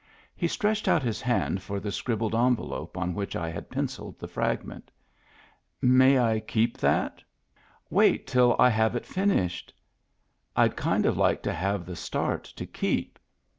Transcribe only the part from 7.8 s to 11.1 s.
Wait till I have it finished." "Fd kind